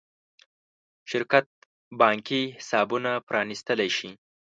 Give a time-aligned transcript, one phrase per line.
[1.11, 1.45] شرکت
[1.99, 4.09] بانکي حسابونه پرانېستلی شي.